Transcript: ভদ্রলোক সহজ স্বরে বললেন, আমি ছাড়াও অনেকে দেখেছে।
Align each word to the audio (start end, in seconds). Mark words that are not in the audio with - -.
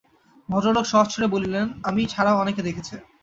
ভদ্রলোক 0.49 0.85
সহজ 0.87 1.07
স্বরে 1.11 1.27
বললেন, 1.35 1.65
আমি 1.83 2.01
ছাড়াও 2.13 2.41
অনেকে 2.43 2.61
দেখেছে। 2.67 2.95